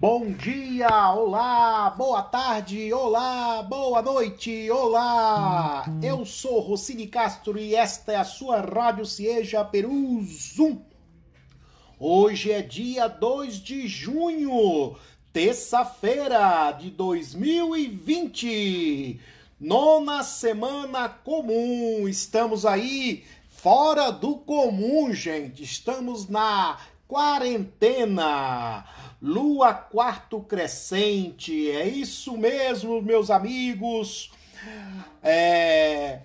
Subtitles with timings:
[0.00, 5.84] Bom dia, olá, boa tarde, olá, boa noite, olá.
[6.02, 10.78] Eu sou Rocine Castro e esta é a sua Rádio Cieja Peru Zoom.
[11.98, 14.96] Hoje é dia 2 de junho,
[15.34, 19.20] terça-feira de 2020.
[19.60, 22.08] Nona semana comum.
[22.08, 25.62] Estamos aí fora do comum, gente.
[25.62, 28.86] Estamos na quarentena.
[29.22, 34.32] Lua quarto crescente, é isso mesmo, meus amigos.
[35.22, 36.20] É...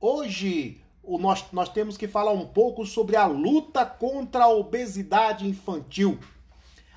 [0.00, 5.48] Hoje o, nós, nós temos que falar um pouco sobre a luta contra a obesidade
[5.48, 6.18] infantil.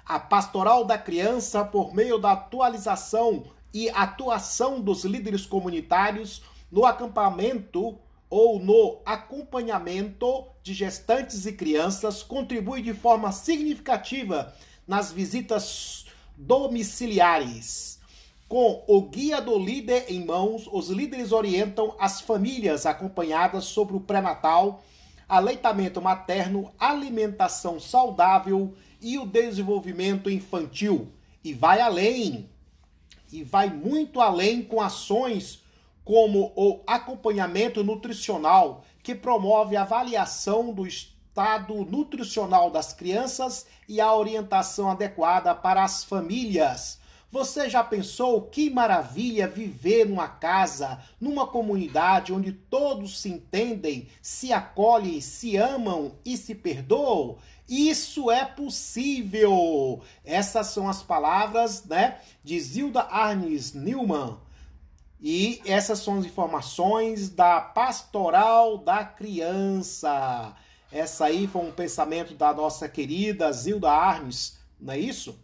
[0.06, 7.98] A pastoral da criança, por meio da atualização e atuação dos líderes comunitários no acampamento
[8.30, 14.54] ou no acompanhamento de gestantes e crianças contribui de forma significativa
[14.88, 16.06] nas visitas
[16.38, 18.00] domiciliares.
[18.48, 24.00] Com o guia do líder em mãos, os líderes orientam as famílias acompanhadas sobre o
[24.00, 24.84] pré-natal,
[25.28, 31.12] aleitamento materno, alimentação saudável e o desenvolvimento infantil.
[31.44, 32.50] E vai além,
[33.32, 35.62] e vai muito além com ações
[36.10, 44.12] como o acompanhamento nutricional, que promove a avaliação do estado nutricional das crianças e a
[44.12, 47.00] orientação adequada para as famílias.
[47.30, 54.52] Você já pensou que maravilha viver numa casa, numa comunidade onde todos se entendem, se
[54.52, 57.38] acolhem, se amam e se perdoam?
[57.70, 60.02] Isso é possível.
[60.26, 64.40] Essas são as palavras, né, de Zilda Arnes Newman
[65.22, 70.56] e essas são as informações da Pastoral da Criança.
[70.92, 75.38] Essa aí foi um pensamento da nossa querida Zilda Arnes, não é isso?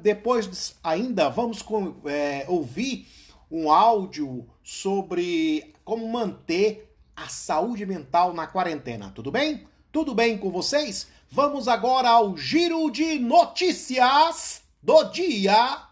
[0.00, 3.08] Depois ainda vamos com, é, ouvir
[3.50, 9.10] um áudio sobre como manter a saúde mental na quarentena.
[9.12, 9.66] Tudo bem?
[9.90, 11.08] Tudo bem com vocês?
[11.32, 15.89] Vamos agora ao giro de notícias do dia.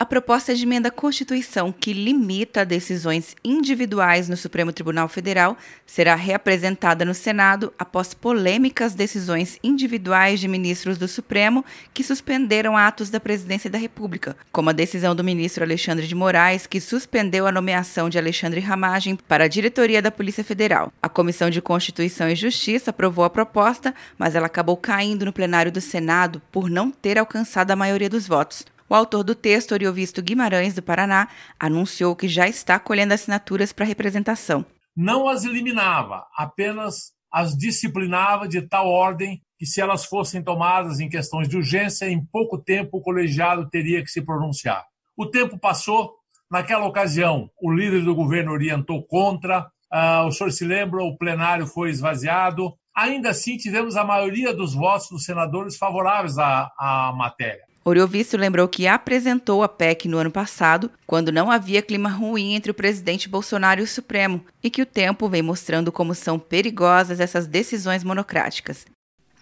[0.00, 6.14] A proposta de emenda à Constituição que limita decisões individuais no Supremo Tribunal Federal será
[6.14, 11.62] reapresentada no Senado após polêmicas decisões individuais de ministros do Supremo
[11.92, 16.66] que suspenderam atos da Presidência da República, como a decisão do ministro Alexandre de Moraes,
[16.66, 20.90] que suspendeu a nomeação de Alexandre Ramagem para a diretoria da Polícia Federal.
[21.02, 25.70] A Comissão de Constituição e Justiça aprovou a proposta, mas ela acabou caindo no plenário
[25.70, 28.64] do Senado por não ter alcançado a maioria dos votos.
[28.90, 31.28] O autor do texto, Oriovisto Guimarães, do Paraná,
[31.60, 34.66] anunciou que já está colhendo assinaturas para representação.
[34.96, 41.08] Não as eliminava, apenas as disciplinava de tal ordem que, se elas fossem tomadas em
[41.08, 44.84] questões de urgência, em pouco tempo o colegiado teria que se pronunciar.
[45.16, 46.16] O tempo passou,
[46.50, 51.64] naquela ocasião, o líder do governo orientou contra, uh, o senhor se lembra, o plenário
[51.64, 52.74] foi esvaziado.
[52.92, 57.69] Ainda assim, tivemos a maioria dos votos dos senadores favoráveis à, à matéria.
[57.82, 62.70] Oriovisto lembrou que apresentou a PEC no ano passado, quando não havia clima ruim entre
[62.70, 67.20] o presidente Bolsonaro e o Supremo, e que o tempo vem mostrando como são perigosas
[67.20, 68.84] essas decisões monocráticas.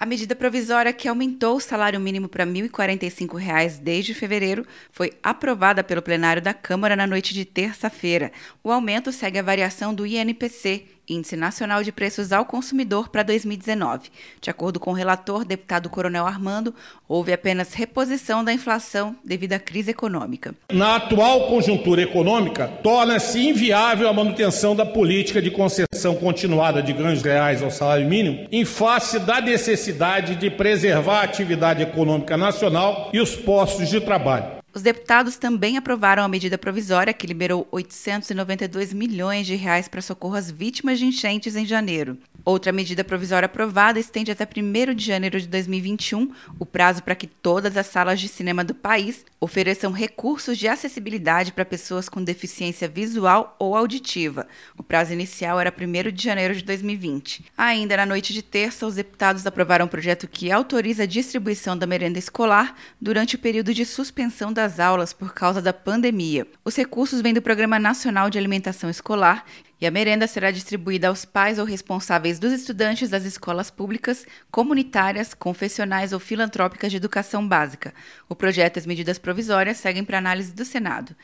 [0.01, 5.83] A medida provisória que aumentou o salário mínimo para R$ 1.045 desde fevereiro foi aprovada
[5.83, 8.31] pelo plenário da Câmara na noite de terça-feira.
[8.63, 14.11] O aumento segue a variação do INPC, Índice Nacional de Preços ao Consumidor para 2019.
[14.41, 16.75] De acordo com o relator, deputado Coronel Armando,
[17.09, 20.55] houve apenas reposição da inflação devido à crise econômica.
[20.73, 27.23] Na atual conjuntura econômica, torna-se inviável a manutenção da política de concessão continuada de ganhos
[27.23, 33.21] reais ao salário mínimo, em face da necessidade de preservar a atividade econômica nacional e
[33.21, 34.58] os postos de trabalho.
[34.79, 40.37] Os deputados também aprovaram a medida provisória que liberou 892 milhões de reais para socorro
[40.37, 42.17] às vítimas de enchentes em janeiro.
[42.45, 47.27] Outra medida provisória aprovada estende até 1 de janeiro de 2021 o prazo para que
[47.27, 52.89] todas as salas de cinema do país ofereçam recursos de acessibilidade para pessoas com deficiência
[52.89, 54.47] visual ou auditiva.
[54.79, 57.45] O prazo inicial era 1 de janeiro de 2020.
[57.57, 61.87] Ainda na noite de terça, os deputados aprovaram um projeto que autoriza a distribuição da
[61.87, 66.47] merenda escolar durante o período de suspensão das aulas por causa da pandemia.
[66.63, 69.47] Os recursos vêm do Programa Nacional de Alimentação Escolar
[69.81, 75.33] e a merenda será distribuída aos pais ou responsáveis dos estudantes das escolas públicas, comunitárias,
[75.33, 77.95] confessionais ou filantrópicas de educação básica.
[78.29, 81.17] O projeto e as medidas provisórias seguem para análise do Senado.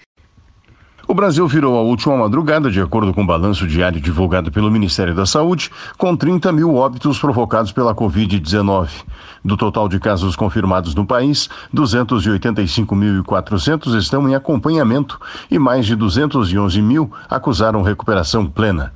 [1.15, 5.15] O Brasil virou a última madrugada, de acordo com o balanço diário divulgado pelo Ministério
[5.15, 8.89] da Saúde, com 30 mil óbitos provocados pela Covid-19.
[9.45, 16.83] Do total de casos confirmados no país, 285.400 estão em acompanhamento e mais de 211
[16.83, 18.93] mil acusaram recuperação plena.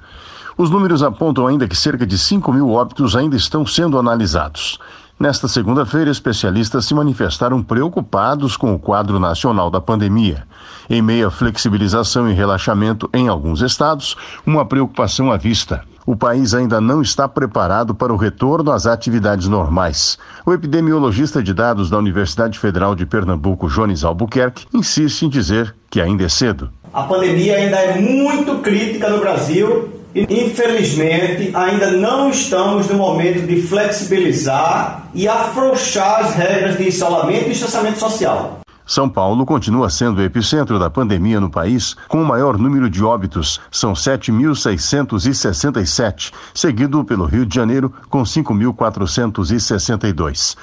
[0.56, 4.80] Os números apontam ainda que cerca de 5 mil óbitos ainda estão sendo analisados.
[5.18, 10.46] Nesta segunda-feira, especialistas se manifestaram preocupados com o quadro nacional da pandemia.
[10.88, 14.16] Em meio à flexibilização e relaxamento em alguns estados,
[14.46, 15.82] uma preocupação à vista.
[16.06, 20.16] O país ainda não está preparado para o retorno às atividades normais.
[20.46, 26.00] O epidemiologista de dados da Universidade Federal de Pernambuco, Jones Albuquerque, insiste em dizer que
[26.00, 26.70] ainda é cedo.
[26.94, 33.60] A pandemia ainda é muito crítica no Brasil Infelizmente, ainda não estamos no momento de
[33.62, 38.60] flexibilizar e afrouxar as regras de isolamento e distanciamento social.
[38.86, 43.04] São Paulo continua sendo o epicentro da pandemia no país, com o maior número de
[43.04, 50.56] óbitos, são 7.667, seguido pelo Rio de Janeiro, com 5.462.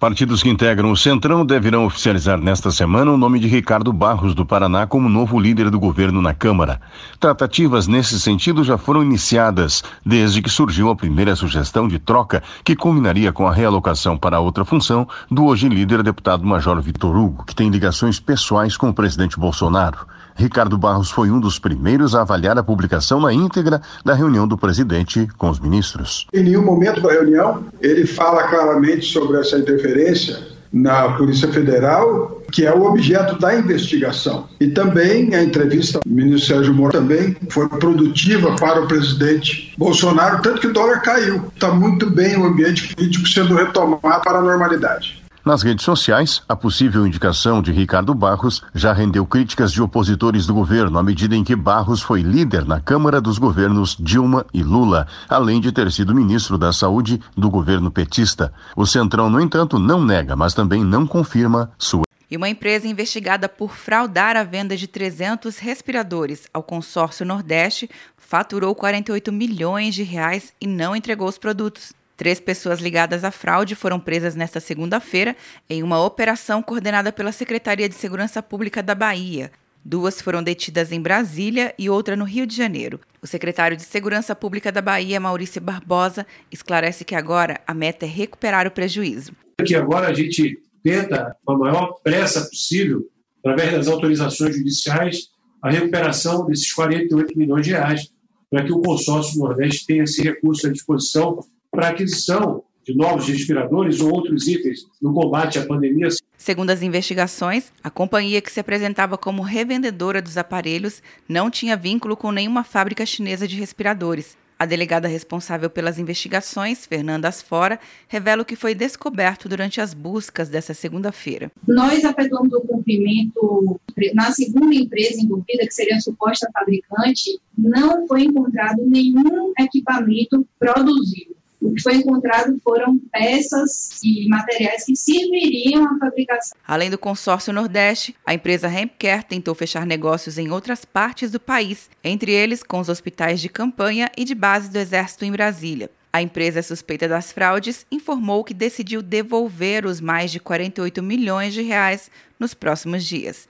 [0.00, 4.46] Partidos que integram o Centrão deverão oficializar nesta semana o nome de Ricardo Barros do
[4.46, 6.80] Paraná como novo líder do governo na Câmara.
[7.20, 12.74] Tratativas nesse sentido já foram iniciadas, desde que surgiu a primeira sugestão de troca, que
[12.74, 17.54] culminaria com a realocação para outra função do hoje líder deputado Major Vitor Hugo, que
[17.54, 20.06] tem ligações pessoais com o presidente Bolsonaro.
[20.34, 24.56] Ricardo Barros foi um dos primeiros a avaliar a publicação na íntegra da reunião do
[24.56, 26.26] presidente com os ministros.
[26.32, 32.64] Em nenhum momento da reunião ele fala claramente sobre essa interferência na Polícia Federal, que
[32.64, 34.46] é o objeto da investigação.
[34.60, 40.40] E também a entrevista do ministro Sérgio Moro também foi produtiva para o presidente Bolsonaro,
[40.42, 41.46] tanto que o dólar caiu.
[41.54, 45.19] Está muito bem o ambiente político sendo retomado para a normalidade.
[45.44, 50.52] Nas redes sociais, a possível indicação de Ricardo Barros já rendeu críticas de opositores do
[50.52, 55.06] governo à medida em que Barros foi líder na Câmara dos governos Dilma e Lula,
[55.28, 58.52] além de ter sido ministro da Saúde do governo petista.
[58.76, 63.48] O Centrão, no entanto, não nega, mas também não confirma sua e uma empresa investigada
[63.48, 70.52] por fraudar a venda de 300 respiradores ao consórcio Nordeste faturou 48 milhões de reais
[70.60, 71.92] e não entregou os produtos.
[72.20, 75.34] Três pessoas ligadas à fraude foram presas nesta segunda-feira
[75.70, 79.50] em uma operação coordenada pela Secretaria de Segurança Pública da Bahia.
[79.82, 83.00] Duas foram detidas em Brasília e outra no Rio de Janeiro.
[83.22, 88.08] O secretário de Segurança Pública da Bahia, Maurício Barbosa, esclarece que agora a meta é
[88.10, 89.32] recuperar o prejuízo.
[89.64, 93.02] Que agora a gente tenta, com a maior pressa possível,
[93.38, 95.30] através das autorizações judiciais,
[95.62, 98.12] a recuperação desses 48 milhões de reais,
[98.50, 101.40] para que o consórcio Nordeste tenha esse recurso à disposição
[101.70, 106.08] para aquisição de novos respiradores ou outros itens no combate à pandemia.
[106.36, 112.16] Segundo as investigações, a companhia que se apresentava como revendedora dos aparelhos não tinha vínculo
[112.16, 114.36] com nenhuma fábrica chinesa de respiradores.
[114.58, 120.50] A delegada responsável pelas investigações, Fernanda Asfora, revela o que foi descoberto durante as buscas
[120.50, 121.50] dessa segunda-feira.
[121.66, 123.80] Nós efetuamos o cumprimento
[124.14, 131.39] na segunda empresa envolvida, que seria a suposta fabricante, não foi encontrado nenhum equipamento produzido.
[131.60, 136.56] O que foi encontrado foram peças e materiais que serviriam à fabricação.
[136.66, 141.90] Além do consórcio Nordeste, a empresa Hempcare tentou fechar negócios em outras partes do país,
[142.02, 145.90] entre eles com os hospitais de campanha e de base do Exército em Brasília.
[146.12, 151.62] A empresa suspeita das fraudes informou que decidiu devolver os mais de 48 milhões de
[151.62, 153.49] reais nos próximos dias.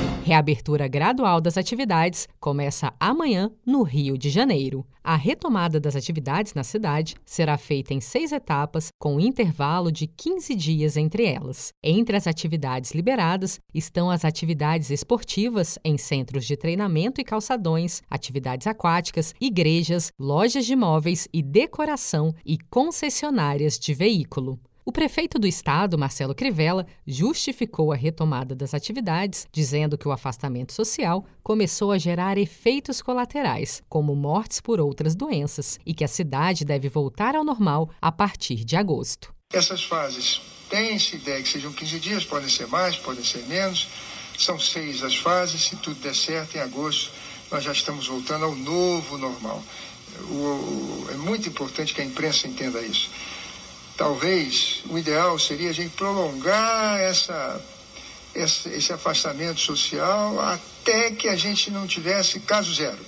[0.23, 4.85] Reabertura gradual das atividades começa amanhã no Rio de Janeiro.
[5.03, 10.05] A retomada das atividades na cidade será feita em seis etapas, com um intervalo de
[10.05, 11.73] 15 dias entre elas.
[11.83, 18.67] Entre as atividades liberadas estão as atividades esportivas em centros de treinamento e calçadões, atividades
[18.67, 24.59] aquáticas, igrejas, lojas de móveis e decoração e concessionárias de veículo.
[24.83, 30.73] O prefeito do estado, Marcelo Crivella, justificou a retomada das atividades, dizendo que o afastamento
[30.73, 36.65] social começou a gerar efeitos colaterais, como mortes por outras doenças, e que a cidade
[36.65, 39.31] deve voltar ao normal a partir de agosto.
[39.53, 43.87] Essas fases tem-se ideia que sejam 15 dias, podem ser mais, podem ser menos.
[44.35, 47.11] São seis as fases, se tudo der certo, em agosto
[47.51, 49.61] nós já estamos voltando ao novo normal.
[50.29, 53.09] O, o, é muito importante que a imprensa entenda isso
[53.97, 57.61] talvez o ideal seria a gente prolongar essa,
[58.35, 62.99] esse, esse afastamento social até que a gente não tivesse caso zero.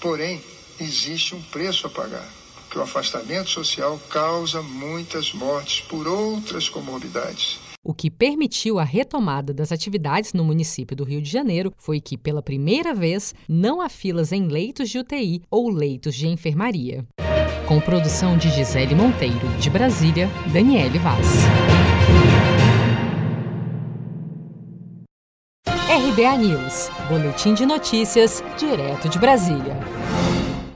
[0.00, 0.42] Porém,
[0.80, 7.58] existe um preço a pagar, porque o afastamento social causa muitas mortes por outras comorbidades.
[7.84, 12.16] O que permitiu a retomada das atividades no município do Rio de Janeiro foi que,
[12.16, 17.04] pela primeira vez, não há filas em leitos de UTI ou leitos de enfermaria
[17.72, 21.26] com produção de Gisele Monteiro, de Brasília, Daniele Vaz.
[25.88, 29.74] RBA News, Boletim de Notícias, direto de Brasília.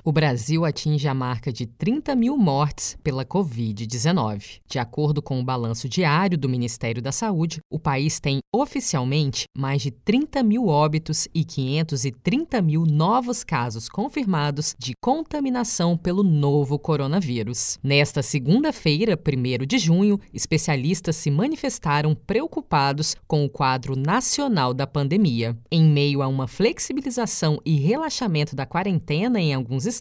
[0.08, 4.60] O Brasil atinge a marca de 30 mil mortes pela Covid-19.
[4.64, 9.82] De acordo com o balanço diário do Ministério da Saúde, o país tem oficialmente mais
[9.82, 17.76] de 30 mil óbitos e 530 mil novos casos confirmados de contaminação pelo novo coronavírus.
[17.82, 25.58] Nesta segunda-feira, 1 de junho, especialistas se manifestaram preocupados com o quadro nacional da pandemia.
[25.68, 29.95] Em meio a uma flexibilização e relaxamento da quarentena em alguns estados,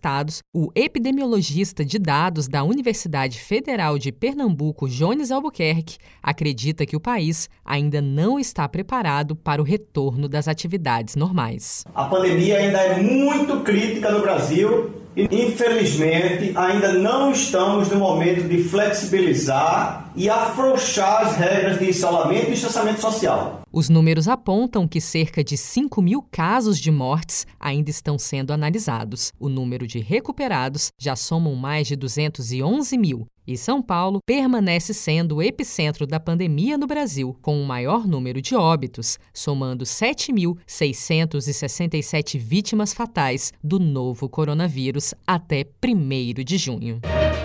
[0.53, 7.49] o epidemiologista de dados da Universidade Federal de Pernambuco, Jones Albuquerque, acredita que o país
[7.63, 11.83] ainda não está preparado para o retorno das atividades normais.
[11.93, 18.61] A pandemia ainda é muito crítica no Brasil Infelizmente, ainda não estamos no momento de
[18.63, 23.61] flexibilizar e afrouxar as regras de isolamento e distanciamento social.
[23.71, 29.31] Os números apontam que cerca de 5 mil casos de mortes ainda estão sendo analisados.
[29.39, 35.37] O número de recuperados já somam mais de 211 mil, e São Paulo permanece sendo
[35.37, 42.93] o epicentro da pandemia no Brasil, com o maior número de óbitos, somando 7.667 vítimas
[42.93, 47.01] fatais do novo coronavírus até 1 de junho.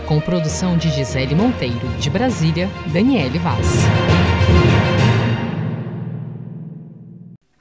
[0.06, 3.66] Com produção de Gisele Monteiro, de Brasília, Daniele Vaz.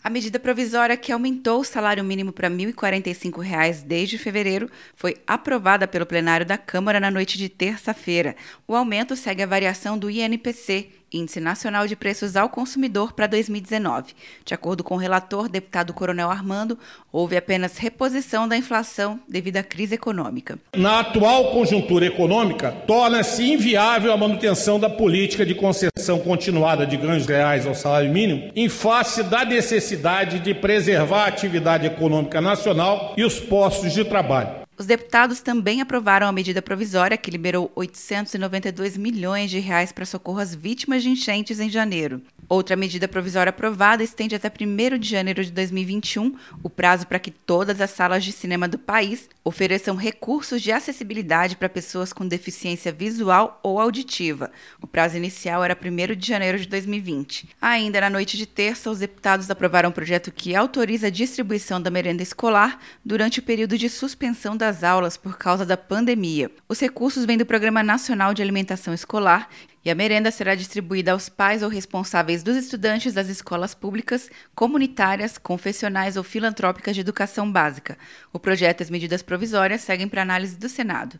[0.01, 5.85] A medida provisória que aumentou o salário mínimo para R$ 1.045 desde fevereiro foi aprovada
[5.89, 8.33] pelo plenário da Câmara na noite de terça-feira.
[8.65, 14.13] O aumento segue a variação do INPC, Índice Nacional de Preços ao Consumidor para 2019.
[14.45, 16.77] De acordo com o relator, deputado Coronel Armando,
[17.11, 20.57] houve apenas reposição da inflação devido à crise econômica.
[20.75, 27.25] Na atual conjuntura econômica, torna-se inviável a manutenção da política de concessão continuada de ganhos
[27.25, 33.23] reais ao salário mínimo, em face da necessidade de preservar a atividade econômica nacional e
[33.23, 34.58] os postos de trabalho.
[34.79, 40.39] Os deputados também aprovaram a medida provisória que liberou 892 milhões de reais para socorro
[40.39, 42.21] às vítimas de enchentes em janeiro.
[42.47, 46.33] Outra medida provisória aprovada estende até 1 de janeiro de 2021
[46.63, 51.57] o prazo para que todas as salas de cinema do país ofereçam recursos de acessibilidade
[51.57, 54.49] para pessoas com deficiência visual ou auditiva.
[54.81, 57.49] O prazo inicial era 1 de janeiro de 2020.
[57.61, 61.91] Ainda na noite de terça, os deputados aprovaram um projeto que autoriza a distribuição da
[61.91, 66.51] merenda escolar durante o período de suspensão das aulas por causa da pandemia.
[66.67, 69.49] Os recursos vêm do Programa Nacional de Alimentação Escolar
[69.83, 75.39] e a merenda será distribuída aos pais ou responsáveis dos estudantes das escolas públicas, comunitárias,
[75.39, 77.97] confessionais ou filantrópicas de educação básica.
[78.31, 81.19] O projeto e as medidas provisórias seguem para análise do Senado.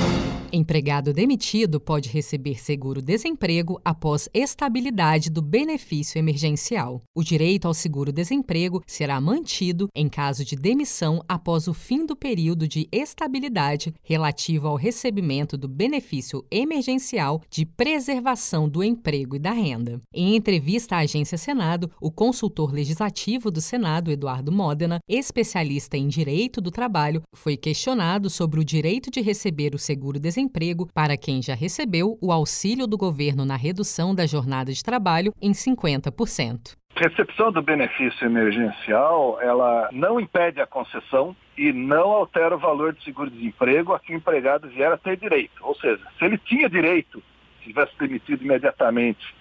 [0.53, 7.01] Empregado demitido pode receber seguro-desemprego após estabilidade do benefício emergencial.
[7.15, 12.67] O direito ao seguro-desemprego será mantido em caso de demissão após o fim do período
[12.67, 20.01] de estabilidade relativo ao recebimento do benefício emergencial de preservação do emprego e da renda.
[20.13, 26.59] Em entrevista à Agência Senado, o consultor legislativo do Senado, Eduardo Modena, especialista em direito
[26.59, 31.53] do trabalho, foi questionado sobre o direito de receber o seguro-desemprego desemprego para quem já
[31.53, 36.75] recebeu o auxílio do governo na redução da jornada de trabalho em 50%.
[36.95, 43.01] Recepção do benefício emergencial, ela não impede a concessão e não altera o valor do
[43.01, 45.53] seguro-desemprego a que o empregado vier a ter direito.
[45.61, 47.23] Ou seja, se ele tinha direito,
[47.59, 49.33] se tivesse demitido imediatamente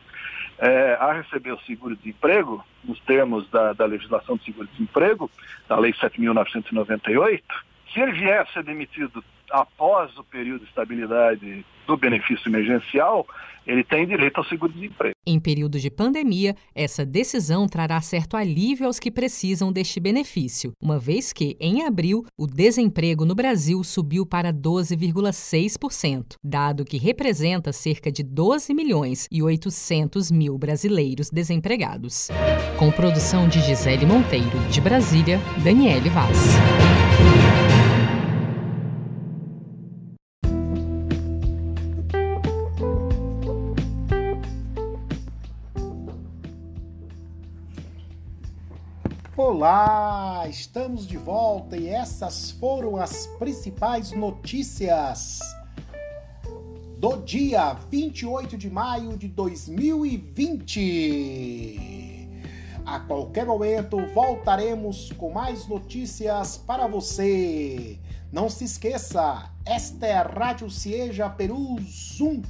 [0.58, 5.30] é, a receber o seguro-desemprego, nos termos da, da legislação do seguro-desemprego,
[5.68, 7.42] da Lei 7.998,
[7.92, 13.26] se ele vier a ser demitido após o período de estabilidade do benefício emergencial,
[13.66, 15.14] ele tem direito ao seguro-desemprego.
[15.26, 20.98] Em período de pandemia, essa decisão trará certo alívio aos que precisam deste benefício, uma
[20.98, 28.10] vez que, em abril, o desemprego no Brasil subiu para 12,6%, dado que representa cerca
[28.10, 32.28] de 12 milhões e 800 mil brasileiros desempregados.
[32.78, 36.56] Com produção de Gisele Monteiro, de Brasília, Daniele Vaz.
[49.42, 55.40] Olá, estamos de volta e essas foram as principais notícias
[56.98, 62.28] do dia 28 de maio de 2020.
[62.84, 67.98] A qualquer momento voltaremos com mais notícias para você.
[68.30, 72.42] Não se esqueça, esta é a Rádio Cieja Peru Zoom.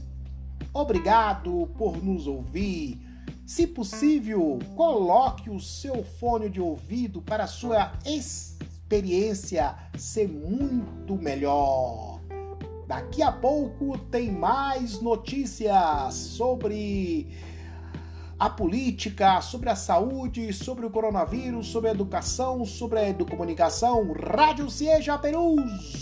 [0.75, 3.10] Obrigado por nos ouvir.
[3.51, 12.21] Se possível, coloque o seu fone de ouvido para a sua experiência ser muito melhor.
[12.87, 17.29] Daqui a pouco tem mais notícias sobre
[18.39, 24.13] a política, sobre a saúde, sobre o coronavírus, sobre a educação, sobre a educomunicação.
[24.13, 25.57] Rádio Cieja Peru,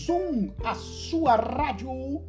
[0.04, 2.28] Zoom, a sua rádio